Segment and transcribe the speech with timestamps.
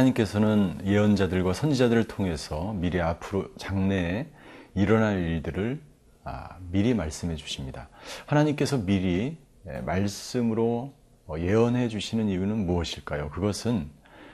[0.00, 4.26] 하나님께서는 예언자들과 선지자들을 통해서 미리 앞으로 장래에
[4.74, 5.80] 일어날 일들을
[6.24, 7.88] 아, 미리 말씀해 주십니다.
[8.26, 10.94] 하나님께서 미리 예, 말씀으로
[11.26, 13.30] 어, 예언해 주시는 이유는 무엇일까요?
[13.30, 13.88] 그것은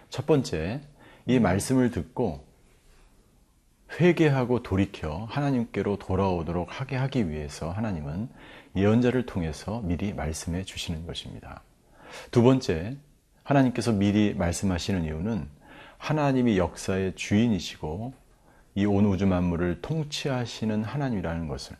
[0.08, 0.80] 첫 번째,
[1.26, 2.44] 이 말씀을 듣고
[3.98, 8.28] 회개하고 돌이켜 하나님께로 돌아오도록 하게 하기 위해서 하나님은
[8.76, 11.62] 예언자를 통해서 미리 말씀해 주시는 것입니다.
[12.30, 12.96] 두 번째,
[13.42, 15.55] 하나님께서 미리 말씀하시는 이유는
[15.98, 18.12] 하나님이 역사의 주인이시고
[18.76, 21.76] 이 온 우주 만물을 통치하시는 하나님이라는 것을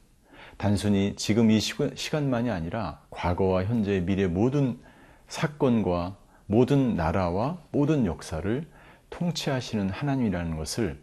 [0.56, 4.80] 단순히 지금 이 시간만이 아니라 과거와 현재, 미래 모든
[5.28, 6.16] 사건과
[6.46, 8.66] 모든 나라와 모든 역사를
[9.10, 11.02] 통치하시는 하나님이라는 것을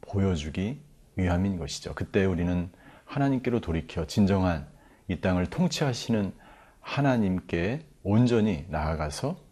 [0.00, 0.80] 보여주기
[1.16, 1.94] 위함인 것이죠.
[1.94, 2.70] 그때 우리는
[3.04, 4.66] 하나님께로 돌이켜 진정한
[5.08, 6.32] 이 땅을 통치하시는
[6.80, 9.45] 하나님께 온전히 나아가서 아,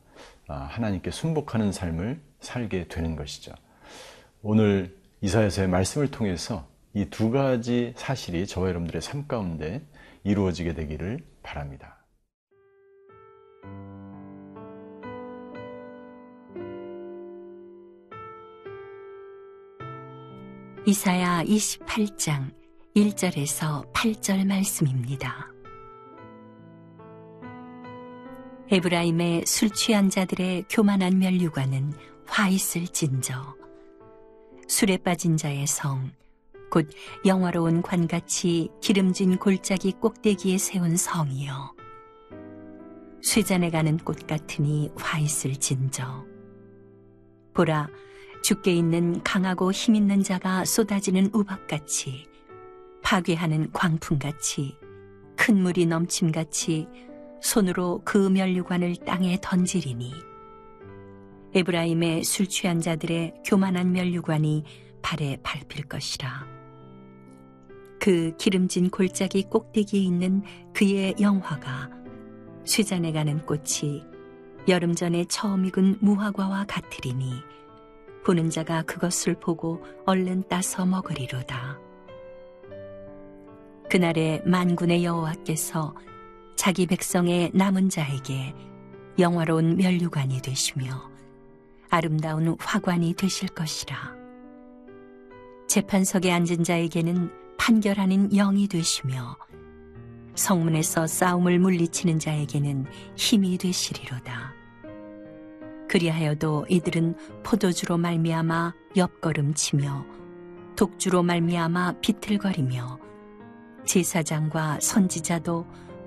[0.49, 3.53] 하나님께 순복하는 삶을 살게 되는 것이죠.
[4.43, 9.83] 오늘 이사야서의 말씀을 통해서 이 두 가지 사실이 저와 여러분들의 삶 가운데
[10.23, 12.05] 이루어지게 되기를 바랍니다.
[20.87, 22.53] 이사야 28장
[22.95, 25.54] 1절에서 8절 말씀입니다.
[28.71, 31.93] 에브라임의 술 취한 자들의 교만한 멸류관은
[32.27, 33.57] 화 있을 진저.
[34.69, 36.25] 술에 빠진 자의 성
[36.75, 36.89] 곧
[37.25, 41.73] 영화로운 관같이 기름진 골짜기 꼭대기에 세운 성이여
[43.23, 46.27] 쇠잔에 가는 꽃 같으니 화 있을 진저.
[47.55, 47.89] 보라
[48.43, 52.27] 죽게 있는 강하고 힘 있는 자가 쏟아지는 우박같이
[53.05, 54.77] 파괴하는 광풍같이
[55.37, 56.89] 큰 물이 넘침같이
[57.45, 60.15] 손으로 그 멸류관을 땅에 던지리니
[61.55, 64.65] 에브라임의 술 취한 자들의 교만한 멸류관이
[65.03, 66.47] 발에 밟힐 것이라.
[68.01, 71.91] 그 기름진 골짜기 꼭대기에 있는 그의 영화가
[72.65, 74.03] 쇠잔에 가는 꽃이
[74.67, 77.31] 여름 전에 처음 익은 무화과와 같으리니
[78.25, 81.79] 보는 자가 그것을 보고 얼른 따서 먹으리로다.
[83.91, 85.95] 그날에 만군의 여호와께서
[86.57, 88.55] 자기 백성의 남은 자에게
[89.19, 91.11] 영화로운 멸류관이 되시며
[91.91, 94.15] 아름다운 화관이 되실 것이라.
[95.69, 99.37] 재판석에 앉은 자에게는 판결하는 영이 되시며
[100.35, 104.53] 성문에서 싸움을 물리치는 자에게는 힘이 되시리로다.
[105.89, 110.07] 그리하여도 이들은 포도주로 말미암아 옆걸음치며
[110.77, 112.99] 독주로 말미암아 비틀거리며
[113.87, 115.65] 제사장과 선지자도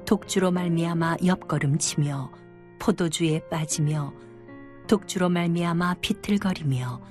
[0.08, 2.32] 독주로 말미암아 옆걸음치며
[2.80, 4.14] 포도주에 빠지며
[4.88, 7.02] 독주로 말미암아 비틀거리며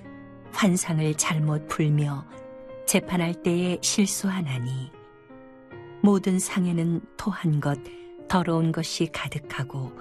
[0.53, 2.25] 환상을 잘못 풀며
[2.87, 4.91] 재판할 때에 실수하나니
[6.01, 7.79] 모든 상에는 토한 것
[8.29, 9.93] 더러운 것이 가득하고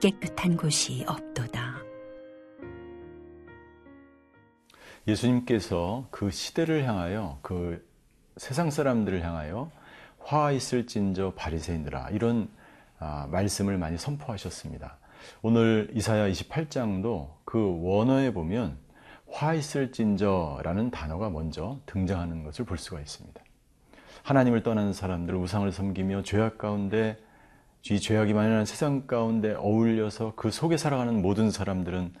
[0.00, 1.76] 깨끗한 곳이 없도다.
[5.06, 7.88] 예수님께서 그 시대를 향하여 그
[8.36, 9.70] 세상 사람들을 향하여
[10.24, 12.48] 화 있을진저 바리새인들아 이런
[12.98, 14.96] 아, 말씀을 많이 선포하셨습니다.
[15.42, 18.76] 오늘 이사야 28장도 그 원어에 보면
[19.30, 23.42] 화 있을진저라는 단어가 먼저 등장하는 것을 볼 수가 있습니다.
[24.22, 27.18] 하나님을 떠나는 사람들, 우상을 섬기며 죄악 가운데
[27.90, 32.14] 이 죄악이 만연한 세상 가운데 어울려서 그 속에 살아가는 모든 사람들은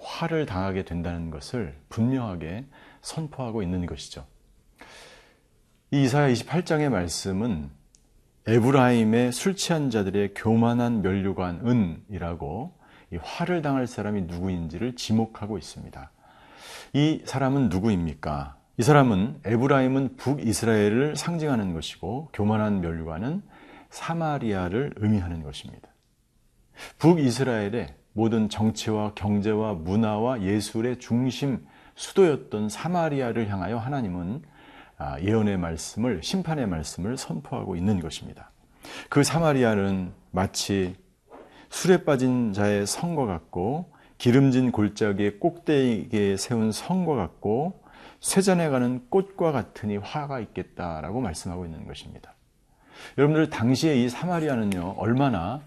[0.00, 2.64] 화를 당하게 된다는 것을 분명하게
[3.02, 4.24] 선포하고 있는 것이죠.
[5.94, 7.68] 이 이사야 28장의 말씀은
[8.46, 11.60] 에브라임의 술 취한 자들의 교만한 멸류관
[12.08, 12.72] 은이라고
[13.12, 16.10] 이 화를 당할 사람이 누구인지를 지목하고 있습니다.
[16.94, 18.56] 이 사람은 누구입니까?
[18.78, 23.42] 이 사람은 에브라임은 북이스라엘을 상징하는 것이고 교만한 멸류관은
[23.90, 25.90] 사마리아를 의미하는 것입니다.
[27.00, 31.66] 북이스라엘의 모든 정치와 경제와 문화와 예술의 중심
[31.96, 34.51] 수도였던 사마리아를 향하여 하나님은 아,
[35.22, 38.50] 예언의 말씀을 심판의 말씀을 선포하고 있는 것입니다.
[39.08, 40.96] 그 사마리아는 마치
[41.70, 47.82] 술에 빠진 자의 성과 같고 기름진 골짜기의 꼭대기에 세운 성과 같고
[48.20, 52.34] 쇠잔에 가는 꽃과 같으니 화가 있겠다라고 말씀하고 있는 것입니다.
[53.18, 55.60] 여러분들 당시에 이 사마리아는요 얼마나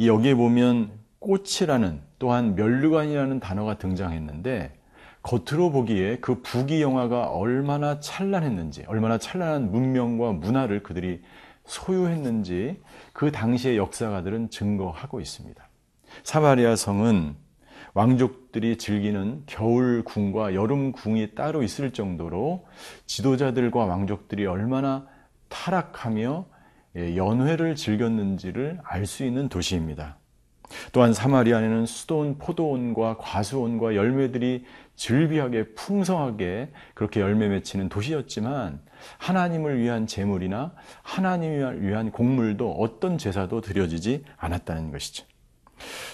[0.00, 4.77] 여기에 보면 꽃이라는 또한 멸류관이라는 단어가 등장했는데
[5.28, 11.20] 겉으로 보기에 그 부귀 영화가 얼마나 찬란했는지, 얼마나 찬란한 문명과 문화를 그들이
[11.66, 12.80] 소유했는지
[13.12, 15.68] 그 당시의 역사가들은 증거하고 있습니다.
[16.22, 17.36] 사마리아 성은
[17.92, 22.66] 왕족들이 즐기는 겨울 궁과 여름 궁이 따로 있을 정도로
[23.04, 25.06] 지도자들과 왕족들이 얼마나
[25.50, 26.46] 타락하며
[26.96, 30.16] 예, 연회를 즐겼는지를 알 수 있는 도시입니다.
[30.92, 34.64] 또한 사마리아에는 수도원, 포도원과 과수원과 열매들이
[34.98, 38.82] 즐비하게 풍성하게 그렇게 열매 맺히는 도시였지만
[39.18, 45.24] 하나님을 위한 제물이나 하나님을 위한 곡물도 어떤 제사도 드려지지 않았다는 것이죠.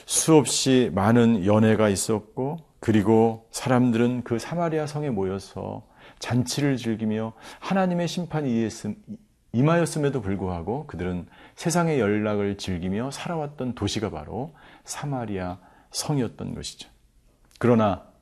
[0.04, 5.88] 수없이 많은 연회가 있었고 그리고 사람들은 그 사마리아 성에 모여서
[6.18, 8.68] 잔치를 즐기며 하나님의 심판이
[9.52, 14.54] 임하였음에도 불구하고 그들은 세상의 연락을 즐기며 살아왔던 도시가 바로
[14.84, 15.58] 사마리아
[15.90, 16.90] 성이었던 것이죠.
[17.58, 18.13] 그러나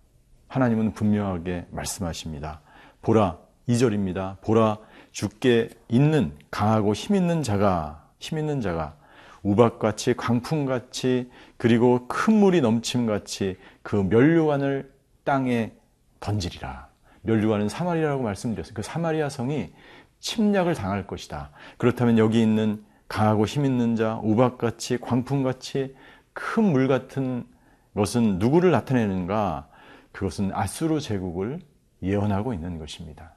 [0.52, 2.60] 하나님은 분명하게 말씀하십니다.
[3.00, 3.38] 보라,
[3.70, 4.38] 2절입니다.
[4.42, 4.76] 보라,
[5.10, 8.94] 죽게 있는 강하고 힘 있는 자가, 힘 있는 자가
[9.42, 14.92] 우박같이 광풍같이 그리고 큰 물이 넘침같이 그 면류관을
[15.24, 15.72] 땅에
[16.20, 16.88] 던지리라.
[17.22, 18.74] 면류관은 사마리아라고 말씀드렸어요.
[18.74, 19.72] 그 사마리아 성이
[20.20, 21.50] 침략을 당할 것이다.
[21.78, 25.96] 그렇다면 여기 있는 강하고 힘 있는 자, 우박같이 광풍같이
[26.34, 27.46] 큰 물 같은
[27.94, 29.71] 것은 누구를 나타내는가?
[30.12, 31.60] 그것은 아수르 제국을
[32.02, 33.34] 예언하고 있는 것입니다.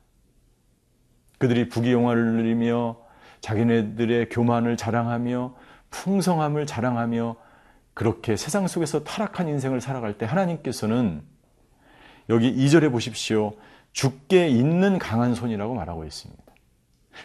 [1.37, 2.97] 그들이 부귀영화를 누리며
[3.41, 5.55] 자기네들의 교만을 자랑하며
[5.89, 7.35] 풍성함을 자랑하며
[7.93, 11.23] 그렇게 세상 속에서 타락한 인생을 살아갈 때 하나님께서는
[12.29, 13.53] 여기 2절에 보십시오.
[13.93, 16.43] 죽게 있는 강한 손이라고 말하고 있습니다.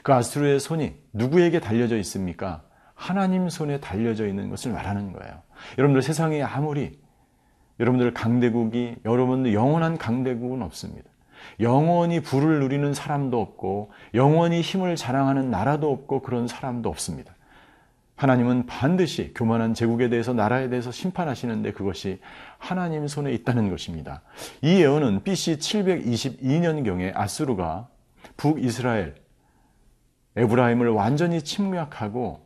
[0.02, 2.62] 그 아수르의 손이 누구에게 달려져 있습니까?
[2.94, 5.42] 하나님 손에 달려져 있는 것을 말하는 거예요.
[5.78, 7.00] 여러분들 세상에 아무리
[7.80, 11.08] 여러분들 강대국이 여러분들 영원한 강대국은 없습니다.
[11.58, 17.34] 영원히 부를 누리는 사람도 없고 영원히 힘을 자랑하는 나라도 없고 그런 사람도 없습니다.
[18.16, 22.20] 하나님은 반드시 교만한 제국에 대해서 나라에 대해서 심판하시는데 그것이
[22.58, 24.20] 하나님 손에 있다는 것입니다.
[24.60, 27.88] 이 예언은 BC 722년경에 아수르가
[28.36, 29.14] 북이스라엘
[30.36, 32.44] 에브라임을 완전히 침략하고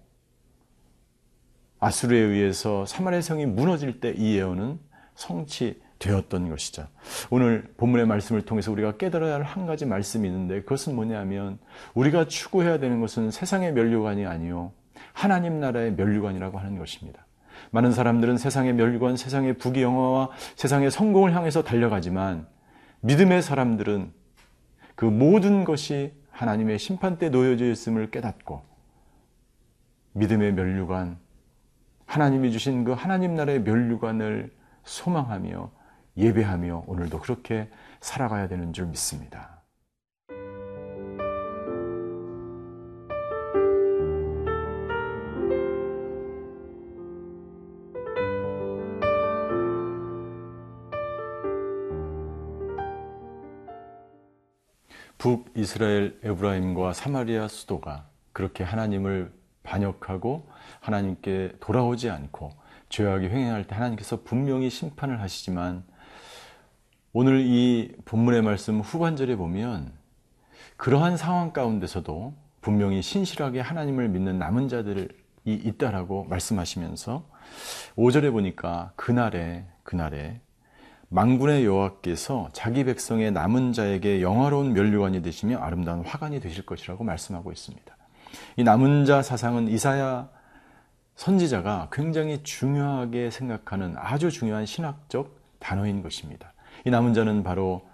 [1.80, 4.78] 아수르에 의해서 사마리아 성이 무너질 때 이 예언은
[5.14, 6.88] 성취되었던 것이죠.
[7.30, 11.58] 오늘 본문의 말씀을 통해서 우리가 깨달아야 할 한 가지 말씀이 있는데 그것은 뭐냐면
[11.94, 14.72] 우리가 추구해야 되는 것은 세상의 면류관이 아니요
[15.12, 17.26] 하나님 나라의 면류관이라고 하는 것입니다.
[17.70, 22.46] 많은 사람들은 세상의 면류관, 세상의 부귀영화와 세상의 성공을 향해서 달려가지만
[23.00, 24.12] 믿음의 사람들은
[24.94, 28.62] 그 모든 것이 하나님의 심판 때 놓여져 있음을 깨닫고
[30.12, 31.18] 믿음의 면류관,
[32.06, 34.52] 하나님이 주신 그 하나님 나라의 면류관을
[34.84, 35.70] 소망하며
[36.16, 37.70] 예배하며 오늘도 그렇게
[38.00, 39.62] 살아가야 되는 줄 믿습니다.
[55.18, 59.32] 북이스라엘 에브라임과 사마리아 수도가 그렇게 하나님을
[59.62, 60.46] 반역하고
[60.80, 62.50] 하나님께 돌아오지 않고
[62.88, 65.84] 죄악이 횡행할 때 하나님께서 분명히 심판을 하시지만
[67.12, 69.92] 오늘 이 본문의 말씀 후반절에 보면
[70.76, 75.08] 그러한 상황 가운데서도 분명히 신실하게 하나님을 믿는 남은 자들이
[75.44, 77.28] 있다라고 말씀하시면서
[77.96, 80.40] 5절에 보니까 그날에 그날에
[81.08, 87.96] 망군의 여호와께서 자기 백성의 남은 자에게 영화로운 면류관이 되시며 아름다운 화관이 되실 것이라고 말씀하고 있습니다.
[88.56, 90.28] 이 남은 자 사상은 이사야
[91.16, 96.52] 선지자가 굉장히 중요하게 생각하는 아주 중요한 신학적 단어인 것입니다.
[96.84, 97.86] 이 남은 자는 바로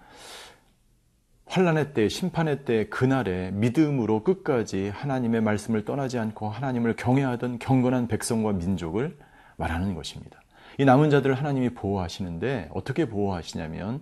[1.45, 8.53] 환란의 때, 심판의 때, 그날에 믿음으로 끝까지 하나님의 말씀을 떠나지 않고 하나님을 경외하던 경건한 백성과
[8.53, 9.17] 민족을
[9.57, 10.41] 말하는 것입니다.
[10.77, 14.01] 이 남은 자들을 하나님이 보호하시는데 어떻게 보호하시냐면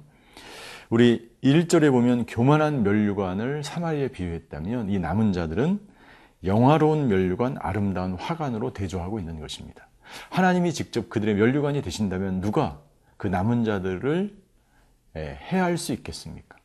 [0.90, 5.80] 우리 1절에 보면 교만한 멸류관을 사마리에 비유했다면 이 남은 자들은
[6.44, 9.88] 영화로운 멸류관, 아름다운 화관으로 대조하고 있는 것입니다.
[10.30, 12.80] 하나님이 직접 그들의 멸류관이 되신다면 누가
[13.18, 14.38] 그 남은 자들을
[15.16, 16.58] 해할 수 있겠습니까?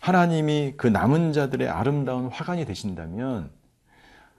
[0.00, 3.50] 하나님이 그 남은 자들의 아름다운 화관이 되신다면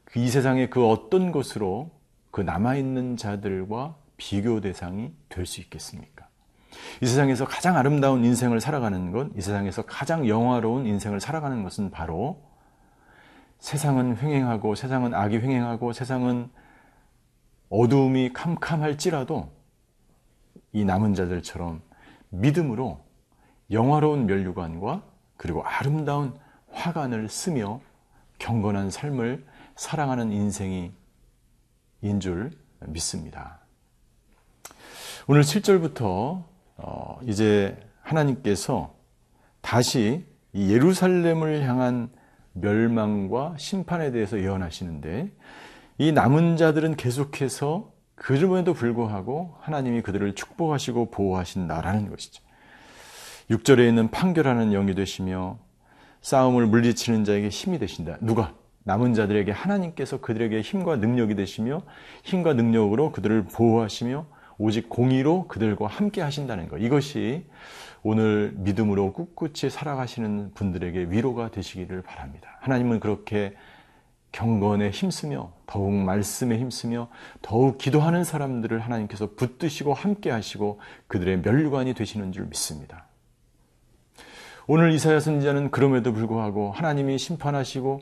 [0.06, 1.92] 그이 세상의 그 어떤 것으로
[2.32, 6.28] 그 남아있는 자들과 비교 대상이 될 수 있겠습니까?
[7.02, 12.42] 이 세상에서 가장 아름다운 인생을 살아가는 것, 이 세상에서 가장 영화로운 인생을 살아가는 것은 바로
[13.60, 16.50] 세상은 횡행하고 세상은 악이 횡행하고 세상은
[17.70, 19.52] 어두움이 캄캄할지라도
[20.72, 21.82] 이 남은 자들처럼
[22.30, 23.02] 믿음으로
[23.72, 25.04] 영화로운 면류관과
[25.38, 26.38] 그리고 아름다운
[26.72, 27.82] 화관을 쓰며
[28.40, 30.92] 경건한 삶을 사랑하는 인생이
[32.02, 32.52] 인 줄
[32.88, 33.60] 믿습니다.
[35.28, 36.44] 오늘 7절부터
[36.78, 38.96] 어, 이제 하나님께서
[39.62, 42.10] 다시 이 예루살렘을 향한
[42.62, 45.32] 멸망과 심판에 대해서 예언하시는데
[45.98, 52.44] 이 남은 자들은 계속해서 그럼에도 불구하고 하나님이 그들을 축복하시고 보호하신다라는 것이죠.
[53.50, 55.58] 6절에 있는 판결하는 영이 되시며
[56.22, 58.18] 싸움을 물리치는 자에게 힘이 되신다.
[58.22, 58.54] 누가?
[58.84, 61.82] 남은 자들에게 하나님께서 그들에게 힘과 능력이 되시며
[62.24, 64.26] 힘과 능력으로 그들을 보호하시며
[64.58, 66.78] 오직 공의로 그들과 함께 하신다는 것.
[66.78, 67.46] 이것이
[68.04, 72.58] 오늘 믿음으로 꿋꿋이 살아가시는 분들에게 위로가 되시기를 바랍니다.
[72.62, 73.56] 하나님은 그렇게
[74.32, 77.10] 경건에 힘쓰며 더욱 말씀에 힘쓰며
[77.42, 83.08] 더욱 기도하는 사람들을 하나님께서 붙드시고 함께 하시고 그들의 멸류관이 되시는 줄 믿습니다.
[84.68, 88.02] 오늘 이사야 선지자는 그럼에도 불구하고 하나님이 심판하시고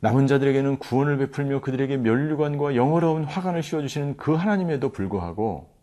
[0.00, 5.75] 남은 자들에게는 구원을 베풀며 그들에게 멸류관과 영어로운 화관을 씌워주시는 그 하나님에도 불구하고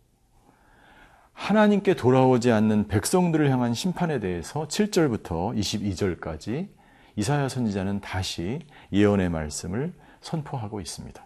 [1.34, 6.70] 하나님께 돌아오지 않는 백성들을 향한 심판에 대해서 7절부터 22절까지
[7.16, 8.60] 이사야 선지자는 다시
[8.92, 11.26] 예언의 말씀을 선포하고 있습니다.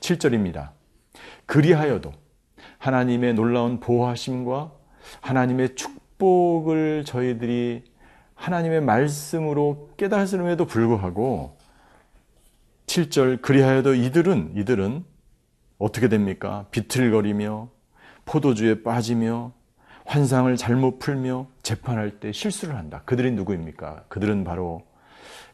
[0.00, 0.70] 7절입니다.
[1.46, 2.12] 그리하여도
[2.78, 4.72] 하나님의 놀라운 보호하심과
[5.20, 7.84] 하나님의 축복을 저희들이
[8.34, 11.58] 하나님의 말씀으로 깨달음에도 불구하고
[12.86, 15.04] 7절 그리하여도 이들은 이들은
[15.78, 16.66] 어떻게 됩니까?
[16.70, 17.77] 비틀거리며
[18.28, 19.52] 포도주에 빠지며
[20.04, 23.00] 환상을 잘못 풀며 재판할 때 실수를 한다.
[23.06, 24.04] 그들이 누구입니까?
[24.08, 24.86] 그들은 바로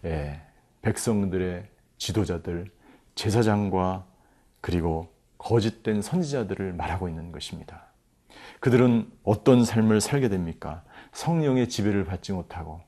[0.05, 0.41] 예,
[0.83, 2.71] 백성들의 지도자들,
[3.15, 4.05] 제사장과
[4.61, 7.85] 그리고 거짓된 선지자들을 말하고 있는 것입니다.
[8.59, 10.83] 그들은 어떤 삶을 살게 됩니까?
[11.13, 12.81] 성령의 지배를 받지 못하고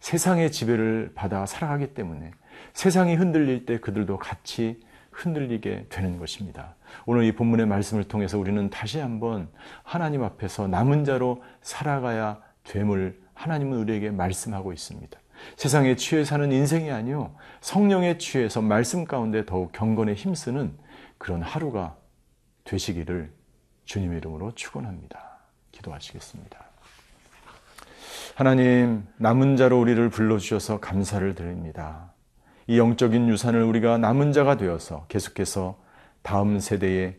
[0.00, 2.32] 세상의 지배를 받아 살아가기 때문에
[2.72, 4.80] 세상이 흔들릴 때 그들도 같이
[5.18, 6.76] 흔들리게 되는 것입니다.
[7.04, 9.48] 오늘 이 본문의 말씀을 통해서 우리는 다시 한번
[9.82, 15.18] 하나님 앞에서 남은 자로 살아가야 됨을 하나님은 우리에게 말씀하고 있습니다.
[15.56, 20.76] 세상에 취해 사는 인생이 아니요 성령에 취해서 말씀 가운데 더욱 경건에 힘쓰는
[21.16, 21.96] 그런 하루가
[22.64, 23.32] 되시기를
[23.84, 25.38] 주님 이름으로 축원합니다.
[25.72, 26.58] 기도하시겠습니다.
[28.34, 32.12] 하나님 남은 자로 우리를 불러 주셔서 감사를 드립니다.
[32.68, 35.78] 이 영적인 유산을 우리가 남은 자가 되어서 계속해서
[36.22, 37.16] 다음 세대에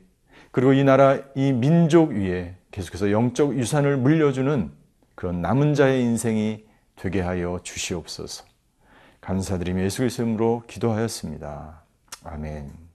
[0.52, 4.72] 그리고 이 나라 이 민족 위에 계속해서 영적 유산을 물려주는
[5.16, 6.64] 그런 남은 자의 인생이
[6.96, 8.46] 되게 하여 주시옵소서.
[9.22, 11.82] 감사드리며 예수 그리스도로 기도하였습니다.
[12.24, 12.89] 아멘.